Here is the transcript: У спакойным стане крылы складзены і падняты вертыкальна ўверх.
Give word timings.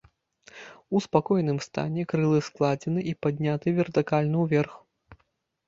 У 0.95 1.01
спакойным 1.05 1.59
стане 1.67 2.01
крылы 2.15 2.39
складзены 2.49 3.05
і 3.13 3.15
падняты 3.29 3.77
вертыкальна 3.79 4.37
ўверх. 4.51 4.73